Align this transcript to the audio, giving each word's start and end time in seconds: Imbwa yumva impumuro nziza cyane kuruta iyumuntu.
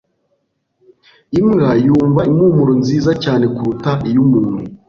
Imbwa 1.39 1.69
yumva 1.85 2.21
impumuro 2.31 2.73
nziza 2.81 3.11
cyane 3.23 3.45
kuruta 3.55 3.91
iyumuntu. 4.09 4.59